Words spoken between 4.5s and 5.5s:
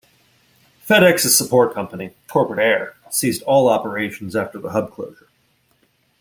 the hub closure.